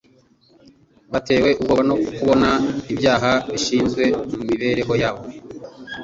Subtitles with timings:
[1.11, 2.49] Batewe ubwoba no kubona
[2.91, 5.23] ibyaha bihishwe mu mibereho yabo